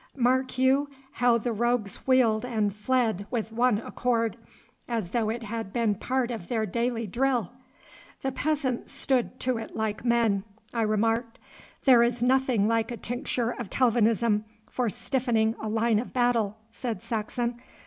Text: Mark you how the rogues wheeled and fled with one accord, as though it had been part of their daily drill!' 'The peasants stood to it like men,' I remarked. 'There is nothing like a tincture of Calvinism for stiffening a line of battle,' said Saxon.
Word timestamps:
Mark 0.17 0.57
you 0.57 0.89
how 1.11 1.37
the 1.37 1.53
rogues 1.53 1.97
wheeled 2.07 2.43
and 2.43 2.75
fled 2.75 3.27
with 3.29 3.51
one 3.51 3.77
accord, 3.77 4.35
as 4.87 5.11
though 5.11 5.29
it 5.29 5.43
had 5.43 5.71
been 5.71 5.93
part 5.93 6.31
of 6.31 6.47
their 6.47 6.65
daily 6.65 7.05
drill!' 7.05 7.51
'The 8.23 8.31
peasants 8.31 8.91
stood 8.91 9.39
to 9.41 9.59
it 9.59 9.75
like 9.75 10.03
men,' 10.03 10.43
I 10.73 10.81
remarked. 10.81 11.37
'There 11.85 12.01
is 12.01 12.23
nothing 12.23 12.67
like 12.67 12.89
a 12.89 12.97
tincture 12.97 13.51
of 13.51 13.69
Calvinism 13.69 14.45
for 14.71 14.89
stiffening 14.89 15.53
a 15.61 15.69
line 15.69 15.99
of 15.99 16.13
battle,' 16.13 16.57
said 16.71 17.03
Saxon. 17.03 17.61